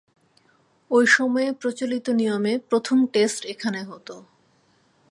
[0.91, 4.15] ঐ সময়ে প্রচলিত নিয়মে প্রথম টেস্ট এখানে হতো।